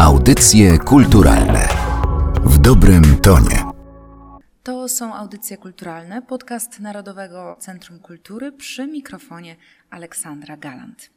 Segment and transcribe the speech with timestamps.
[0.00, 1.68] Audycje kulturalne
[2.44, 3.64] w dobrym tonie.
[4.62, 9.56] To są audycje kulturalne, podcast Narodowego Centrum Kultury przy mikrofonie
[9.90, 11.10] Aleksandra Galant.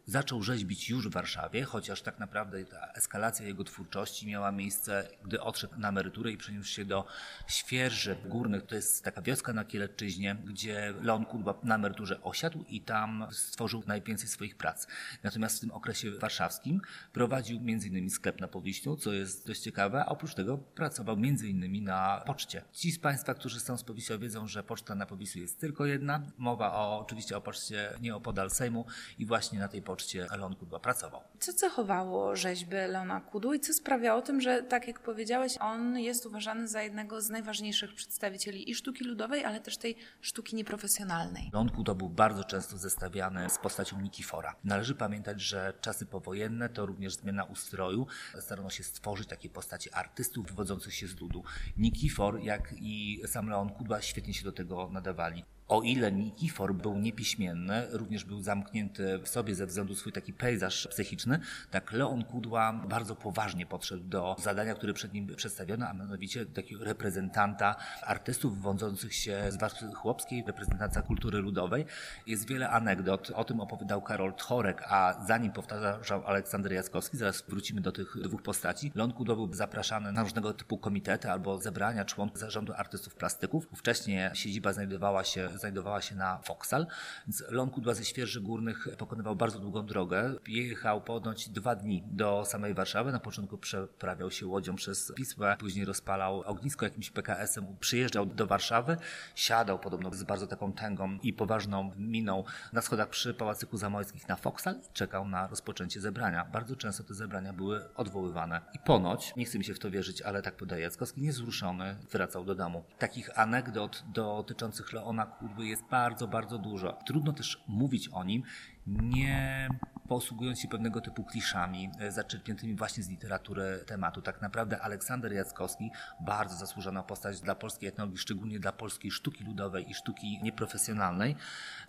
[0.09, 5.41] zaczął rzeźbić już w Warszawie, chociaż tak naprawdę ta eskalacja jego twórczości miała miejsce, gdy
[5.41, 7.07] odszedł na emeryturę i przeniósł się do
[7.49, 8.67] Świerży Górnych.
[8.67, 13.83] To jest taka wioska na Kielecczyźnie, gdzie Leon Kudła na emeryturze osiadł i tam stworzył
[13.87, 14.87] najwięcej swoich prac.
[15.23, 16.81] Natomiast w tym okresie warszawskim
[17.13, 18.11] prowadził m.in.
[18.11, 21.85] sklep na Powiślu, co jest dość ciekawe, a oprócz tego pracował m.in.
[21.85, 22.65] na poczcie.
[22.73, 26.23] Ci z Państwa, którzy są z Powiśla wiedzą, że poczta na Powiślu jest tylko jedna.
[26.39, 28.87] Mowa o, oczywiście o poczcie nieopodal Sejmu
[29.19, 31.21] i właśnie na tej poczcie poczcie Leon Kudła pracował.
[31.41, 36.27] Co cechowało rzeźby Leona Kudły i co sprawiało tym, że tak jak powiedziałeś, on jest
[36.27, 41.51] uważany za jednego z najważniejszych przedstawicieli i sztuki ludowej, ale też tej sztuki nieprofesjonalnej?
[41.53, 44.55] Leon Kudła był bardzo często zestawiany z postacią Nikifora.
[44.65, 48.07] Należy pamiętać, że czasy powojenne to również zmiana ustroju.
[48.41, 51.45] Starano się stworzyć takie postacie artystów wywodzących się z ludu.
[51.77, 55.45] Nikifor, jak i sam Leon Kudła świetnie się do tego nadawali.
[55.69, 60.89] O ile Nikifor był niepiśmienny, również był zamknięty w sobie ze względu swój taki pejzaż
[60.91, 61.41] psychiczny,
[61.71, 66.85] tak Leon Kudła bardzo poważnie podszedł do zadania, które przed nim przedstawiono, a mianowicie takiego
[66.85, 71.85] reprezentanta artystów wywodzących się z warstwy chłopskiej, reprezentanta kultury ludowej.
[72.27, 77.81] Jest wiele anegdot, o tym opowiadał Karol Tchorek, a zanim powtarzał Aleksander Jackowski, zaraz wrócimy
[77.81, 82.39] do tych dwóch postaci, Leon Kudła był zapraszany na różnego typu komitety albo zebrania członków
[82.41, 83.67] zarządu artystów plastyków.
[83.77, 86.87] Wcześniej siedziba znajdowała się znajdowała się na Foksal,
[87.27, 90.35] więc Lon Kudła ze Świerży Górnych pokonywał bardzo długą drogę.
[90.47, 93.13] Jechał ponoć dwa dni do samej Warszawy.
[93.13, 98.97] Na początku przeprawiał się łodzią przez Wisłę, później rozpalał ognisko jakimś PKS-em, przyjeżdżał do Warszawy,
[99.35, 104.37] siadał podobno z bardzo taką tęgą i poważną miną na schodach przy Pałacyku Zamojskich na
[104.37, 106.45] Foksal i czekał na rozpoczęcie zebrania.
[106.45, 108.61] Bardzo często te zebrania były odwoływane.
[108.75, 112.45] I ponoć, nie chce mi się w to wierzyć, ale tak podaje Jackowski, niezruszony wracał
[112.45, 112.85] do domu.
[112.99, 115.27] Takich anegdot dotyczących Leona
[115.59, 116.93] Jest bardzo, bardzo dużo.
[117.07, 118.43] Trudno też mówić o nim,
[118.87, 119.69] nie
[120.09, 124.23] posługując się pewnego typu kliszami, e, zaczerpniętymi właśnie z literatury tematu.
[124.23, 129.91] Tak naprawdę Aleksander Jackowski, bardzo zasłużona postać dla polskiej etnologii, szczególnie dla polskiej sztuki ludowej
[129.91, 131.37] i sztuki nieprofesjonalnej.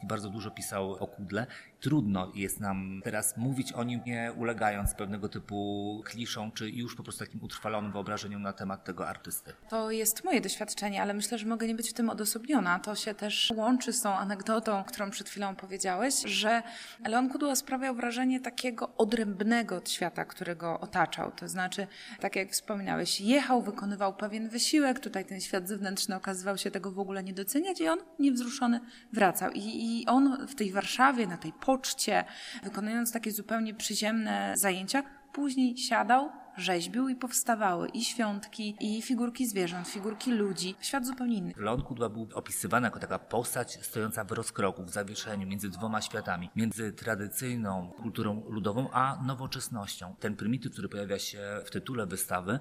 [0.04, 1.48] Bardzo dużo pisał o Kudle.
[1.80, 7.04] Trudno jest nam teraz mówić o nim, nie ulegając pewnego typu kliszom, czy już po
[7.04, 9.54] prostu takim utrwalonym wyobrażeniom na temat tego artysty.
[9.70, 12.80] To jest moje doświadczenie, ale myślę, że mogę nie być w tym odosobniona.
[12.80, 16.64] To się też łączy z tą anegdotą, którą przed chwilą powiedziałeś, że
[17.08, 21.32] Leon Kudła sprawiał wrażenie takiego odrębnego od świata, którego otaczał.
[21.32, 21.88] To znaczy,
[22.20, 27.00] tak jak wspomniałeś, jechał, wykonywał pewien wysiłek, tutaj ten świat zewnętrzny okazywał się tego w
[27.00, 28.80] ogóle nie doceniać i on niewzruszony
[29.14, 29.52] wracał.
[29.52, 32.26] I, i on w tej Warszawie, na tej poczcie,
[32.64, 35.04] wykonując takie zupełnie przyziemne zajęcia,
[35.34, 40.76] później siadał, rzeźbił i powstawały i świątki, i figurki zwierząt, figurki ludzi.
[40.82, 41.54] Świat zupełnie inny.
[41.58, 46.50] Leon Kudła był opisywany jako taka postać stojąca w rozkroku, w zawieszeniu między dwoma światami.
[46.56, 50.16] Między tradycyjną kulturą ludową, a nowoczesnością.
[50.20, 52.60] Ten prymityw, który pojawia się w tytule wystawy,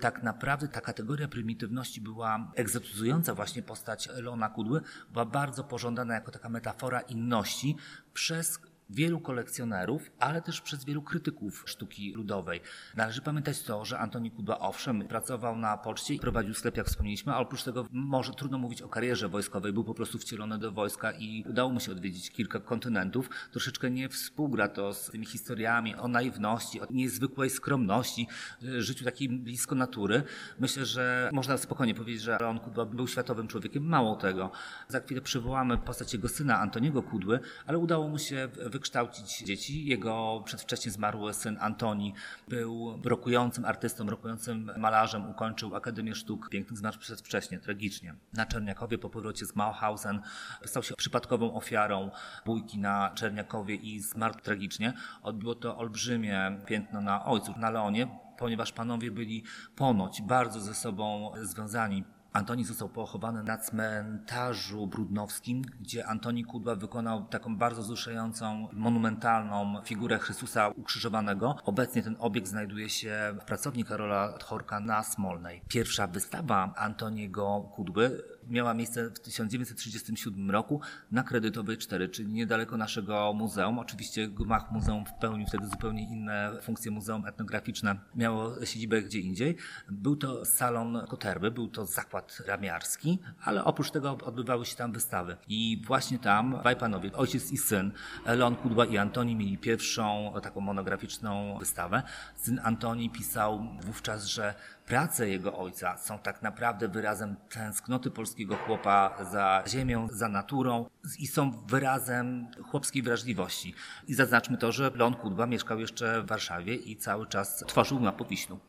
[0.00, 4.80] tak naprawdę ta kategoria prymitywności była egzotyzująca właśnie postać Leona Kudły,
[5.12, 7.76] była bardzo pożądana jako taka metafora inności
[8.14, 8.58] przez
[8.90, 12.60] wielu kolekcjonerów, ale też przez wielu krytyków sztuki ludowej.
[12.96, 17.32] Należy pamiętać to, że Antoni Kudła owszem pracował na poczcie i prowadził sklep, jak wspomnieliśmy,
[17.32, 21.12] a oprócz tego może trudno mówić o karierze wojskowej, był po prostu wcielony do wojska
[21.12, 23.30] i udało mu się odwiedzić kilka kontynentów.
[23.50, 28.28] Troszeczkę nie współgra to z tymi historiami o naiwności, o niezwykłej skromności,
[28.62, 30.22] e, życiu takiej blisko natury.
[30.58, 33.84] Myślę, że można spokojnie powiedzieć, że on Kudła był światowym człowiekiem.
[33.84, 34.50] Mało tego.
[34.88, 39.86] Za chwilę przywołamy postać jego syna Antoniego Kudły, ale udało mu się wykonać wykształcić dzieci.
[39.86, 42.14] Jego przedwcześnie zmarły syn Antoni
[42.48, 48.14] był rokującym artystą, rokującym malarzem, ukończył Akademię Sztuk Pięknych, zmarł przedwcześnie, tragicznie.
[48.32, 50.20] Na Czerniakowie po powrocie z Mauthausen
[50.64, 52.10] stał się przypadkową ofiarą
[52.46, 54.92] bójki na Czerniakowie i zmarł tragicznie.
[55.22, 59.44] Odbiło to olbrzymie piętno na ojcu, na Leonie, ponieważ panowie byli
[59.76, 62.04] ponoć bardzo ze sobą związani.
[62.32, 70.18] Antoni został pochowany na cmentarzu brudnowskim, gdzie Antoni Kudła wykonał taką bardzo wzruszającą, monumentalną figurę
[70.18, 71.56] Chrystusa ukrzyżowanego.
[71.64, 75.62] Obecnie ten obiekt znajduje się w pracowni Karola Tchorka na Smolnej.
[75.68, 83.32] Pierwsza wystawa Antoniego Kudły miała miejsce w 1937 roku na Kredytowej 4, czyli niedaleko naszego
[83.32, 83.78] muzeum.
[83.78, 87.96] Oczywiście gmach muzeum pełnił wtedy zupełnie inne funkcje muzeum etnograficzne.
[88.14, 89.56] Miało siedzibę gdzie indziej.
[89.88, 95.36] Był to salon Koterby, był to zakład ramiarski, ale oprócz tego odbywały się tam wystawy.
[95.48, 97.92] I właśnie tam dwaj panowie, ojciec i syn,
[98.26, 102.02] Leon Kudła i Antoni mieli pierwszą taką monograficzną wystawę.
[102.36, 104.54] Syn Antoni pisał wówczas, że
[104.86, 110.86] prace jego ojca są tak naprawdę wyrazem tęsknoty polskiego chłopa za ziemią, za naturą
[111.18, 113.74] i są wyrazem chłopskiej wrażliwości.
[114.08, 118.12] I zaznaczmy to, że Leon Kudła mieszkał jeszcze w Warszawie i cały czas tworzył na
[118.12, 118.60] Powiślu.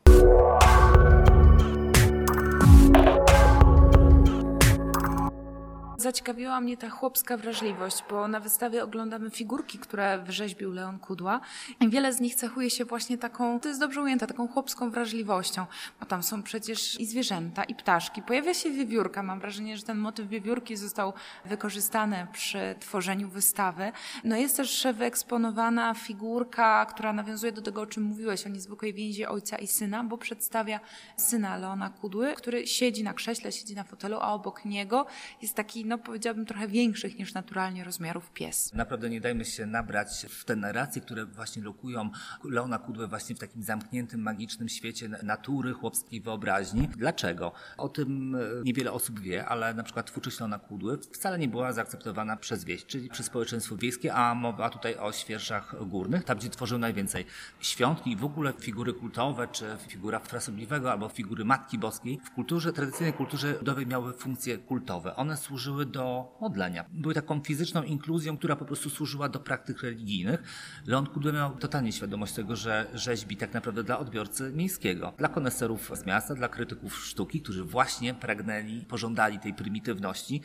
[6.04, 11.40] Zaciekawiła mnie ta chłopska wrażliwość, bo na wystawie oglądamy figurki, które wyrzeźbił Leon Kudła
[11.80, 15.66] i wiele z nich cechuje się właśnie taką, to jest dobrze ujęte, taką chłopską wrażliwością,
[16.00, 18.22] bo tam są przecież i zwierzęta, i ptaszki.
[18.22, 21.12] Pojawia się wiewiórka, mam wrażenie, że ten motyw wiewiórki został
[21.44, 23.92] wykorzystany przy tworzeniu wystawy.
[24.24, 29.26] No jest też wyeksponowana figurka, która nawiązuje do tego, o czym mówiłeś, o niezwykłej więzi
[29.26, 30.80] ojca i syna, bo przedstawia
[31.16, 35.06] syna Leona Kudły, który siedzi na krześle, siedzi na fotelu, a obok niego
[35.42, 38.72] jest taki, no powiedziałabym, trochę większych niż naturalnie rozmiarów pies.
[38.74, 42.10] Naprawdę nie dajmy się nabrać w te narracje, które właśnie lokują
[42.44, 46.88] Leona Kudłę właśnie w takim zamkniętym, magicznym świecie natury, chłopskiej wyobraźni.
[46.88, 47.52] Dlaczego?
[47.76, 51.72] O tym e, niewiele osób wie, ale na przykład twórczość Leona Kudły wcale nie była
[51.72, 56.50] zaakceptowana przez wieś, czyli przez społeczeństwo wiejskie, a mowa tutaj o świerszach górnych, tam gdzie
[56.50, 57.26] tworzył najwięcej
[57.60, 62.20] świąt i w ogóle figury kultowe, czy figura frasobliwego, albo figury Matki Boskiej.
[62.24, 65.16] W kulturze, tradycyjnej kulturze ludowej miały funkcje kultowe.
[65.16, 66.84] One służyły do modlenia.
[66.92, 70.42] Były taką fizyczną inkluzją, która po prostu służyła do praktyk religijnych.
[70.86, 75.90] Leon Kudły miał totalnie świadomość tego, że rzeźbi tak naprawdę dla odbiorcy miejskiego, dla koneserów
[75.94, 80.42] z miasta, dla krytyków sztuki, którzy właśnie pragnęli, pożądali tej prymitywności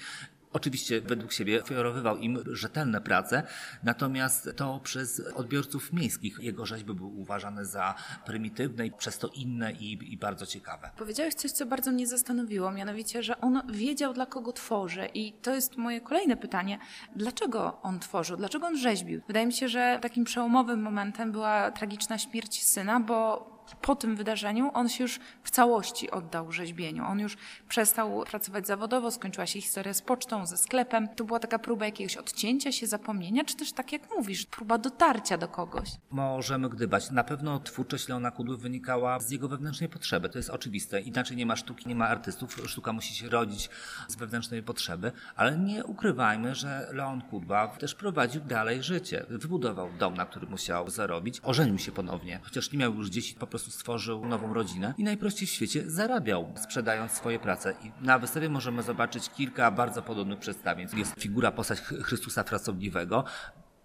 [0.53, 3.43] Oczywiście według siebie ofiarowywał im rzetelne prace,
[3.83, 9.71] natomiast to przez odbiorców miejskich jego rzeźby były uważane za prymitywne i przez to inne
[9.71, 10.91] i, i, bardzo ciekawe.
[10.97, 15.55] Powiedziałeś coś, co bardzo mnie zastanowiło, mianowicie, że on wiedział, dla kogo tworzy i to
[15.55, 16.79] jest moje kolejne pytanie.
[17.15, 18.37] Dlaczego on tworzył?
[18.37, 19.21] Dlaczego on rzeźbił?
[19.27, 24.71] Wydaje mi się, że takim przełomowym momentem była tragiczna śmierć syna, bo po tym wydarzeniu
[24.73, 27.05] on się już w całości oddał rzeźbieniu.
[27.05, 27.37] On już
[27.69, 31.07] przestał pracować zawodowo, skończyła się historia z pocztą, ze sklepem.
[31.15, 35.37] To była taka próba jakiegoś odcięcia się, zapomnienia, czy też tak jak mówisz, próba dotarcia
[35.37, 35.89] do kogoś.
[36.11, 37.11] Możemy gdybać.
[37.11, 40.29] Na pewno twórczość Leona Kudły wynikała z jego wewnętrznej potrzeby.
[40.29, 41.01] To jest oczywiste.
[41.01, 42.59] Inaczej nie ma sztuki, nie ma artystów.
[42.65, 43.69] Sztuka musi się rodzić
[44.07, 49.25] z wewnętrznej potrzeby, ale nie ukrywajmy, że Leon Kudła też prowadził dalej życie.
[49.29, 51.39] Wybudował dom, na który musiał zarobić.
[51.43, 55.03] Ożenił się ponownie, chociaż nie miał już dzieci, po prostu prostu stworzył nową rodzinę i
[55.03, 57.75] najprościej w świecie zarabiał, sprzedając swoje prace.
[57.83, 60.87] I na wystawie możemy zobaczyć kilka bardzo podobnych przedstawień.
[60.93, 63.23] Jest figura, postać Chrystusa Frasobliwego,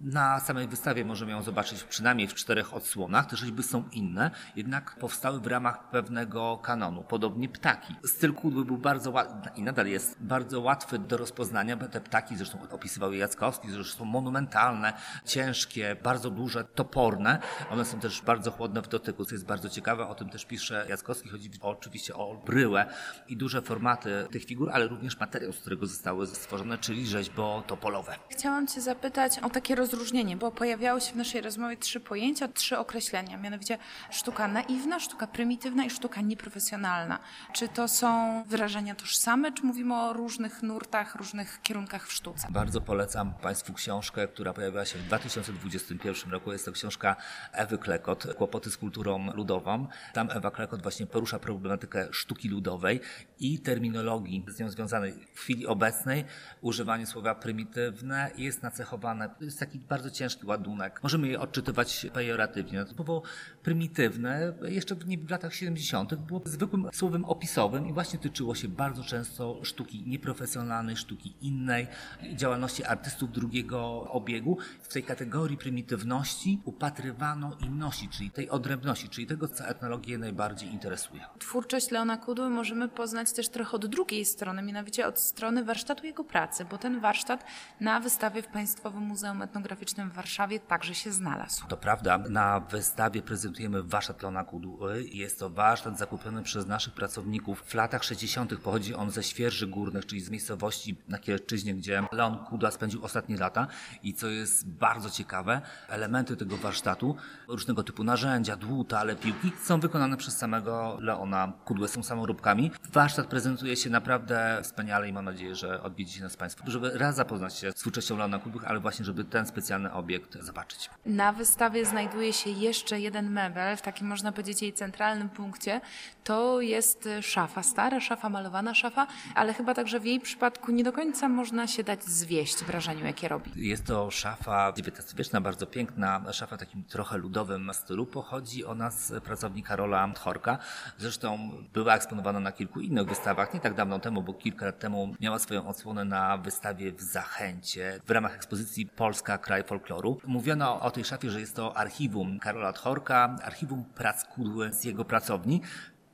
[0.05, 3.27] na samej wystawie możemy ją zobaczyć przynajmniej w czterech odsłonach.
[3.27, 7.03] Te rzeźby są inne, jednak powstały w ramach pewnego kanonu.
[7.03, 7.95] Podobnie ptaki.
[8.05, 12.37] Styl kudły był bardzo łatwy i nadal jest bardzo łatwy do rozpoznania, bo te ptaki,
[12.37, 14.93] zresztą opisywał je Jackowski, zresztą są monumentalne,
[15.25, 17.39] ciężkie, bardzo duże, toporne.
[17.71, 20.09] One są też bardzo chłodne w dotyku, co jest bardzo ciekawe.
[20.09, 21.29] O tym też pisze Jackowski.
[21.29, 22.87] Chodzi oczywiście o bryłę
[23.29, 28.15] i duże formaty tych figur, ale również materiał, z którego zostały stworzone, czyli rzeźbo topolowe.
[28.31, 32.79] Chciałam Cię zapytać o takie rozróżnienie, bo pojawiały się w naszej rozmowie trzy pojęcia, trzy
[32.79, 33.79] określenia, mianowicie
[34.11, 37.19] sztuka naiwna, sztuka prymitywna i sztuka nieprofesjonalna.
[37.53, 42.47] Czy to są wyrażenia tożsame, czy mówimy o różnych nurtach, różnych kierunkach w sztuce?
[42.51, 46.53] Bardzo polecam Państwu książkę, która pojawiła się w 2021 roku.
[46.53, 47.17] Jest to książka
[47.53, 49.87] Ewy Klekot, Kłopoty z kulturą ludową.
[50.13, 53.01] Tam Ewa Klekot właśnie porusza problematykę sztuki ludowej
[53.41, 55.13] i terminologii z nią związanej.
[55.35, 56.25] W chwili obecnej
[56.61, 61.01] używanie słowa prymitywne jest nacechowane, jest taki bardzo ciężki ładunek.
[61.03, 62.85] Możemy je odczytywać pejoratywnie.
[62.85, 63.23] To słowo
[63.63, 66.15] prymitywne jeszcze w latach 70.
[66.15, 71.87] było zwykłym słowem opisowym i właśnie tyczyło się bardzo często sztuki nieprofesjonalnej, sztuki innej,
[72.35, 74.59] działalności artystów drugiego obiegu.
[74.83, 81.25] W tej kategorii prymitywności upatrywano inności, czyli tej odrębności, czyli tego, co etnologię najbardziej interesuje.
[81.39, 86.25] Twórczość Leona Kudły możemy poznać też trochę od drugiej strony, mianowicie od strony warsztatu jego
[86.25, 87.45] pracy, bo ten warsztat
[87.81, 91.67] na wystawie w Państwowym Muzeum Etnograficznym w Warszawie także się znalazł.
[91.69, 95.05] To prawda, na wystawie prezentujemy warsztat Leona Kudły.
[95.05, 98.57] Jest to warsztat zakupiony przez naszych pracowników w latach 60.
[98.59, 103.37] Pochodzi on ze Świerży Górnych, czyli z miejscowości na Kierczyźnie, gdzie Leon Kudła spędził ostatnie
[103.37, 103.67] lata.
[104.03, 107.17] I co jest bardzo ciekawe, elementy tego warsztatu,
[107.49, 112.71] różnego typu narzędzia, dłuta, ale piłki, są wykonane przez samego Leona Kudłę, są samoróbkami.
[112.93, 117.55] Warsztat prezentuje się naprawdę wspaniale i mam nadzieję, że odwiedzicie nas Państwo, żeby raz zapoznać
[117.55, 120.91] się z twórczością Leona Kudły, ale właśnie, żeby ten specjalny obiekt zobaczyć.
[121.07, 125.81] Na wystawie znajduje się jeszcze jeden mebel, w takim można powiedzieć jej centralnym punkcie.
[126.25, 130.93] To jest szafa, stara szafa, malowana szafa, ale chyba także w jej przypadku nie do
[130.93, 133.51] końca można się dać zwieść wrażeniu, jakie robi.
[133.57, 138.07] Jest to szafa XIX-wieczna, bardzo piękna, szafa w takim trochę ludowym stylu.
[138.07, 140.59] Pochodzi ona z pracowni Karola Horka.
[140.99, 145.15] Zresztą była eksponowana na kilku innych wystawach, nie tak dawno temu, bo kilka lat temu
[145.21, 150.21] miała swoją odsłonę na wystawie w Zachęcie w ramach ekspozycji Polska Kraj Folkloru.
[150.27, 155.05] Mówiono o tej szafie, że jest to archiwum Karola Tchorka, archiwum prac kudły z jego
[155.05, 155.61] pracowni.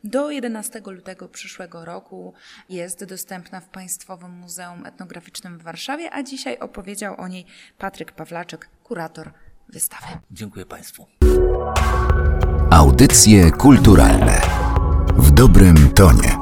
[0.05, 2.35] do 11 lutego przyszłego roku
[2.69, 7.47] jest dostępna w Państwowym Muzeum Etnograficznym w Warszawie, a dzisiaj opowiedział o niej
[7.79, 9.31] Patryk Pawlaczek, kurator
[9.69, 10.07] wystawy.
[10.31, 11.07] Dziękuję Państwu.
[12.71, 14.41] Audycje kulturalne
[15.17, 16.42] w dobrym tonie.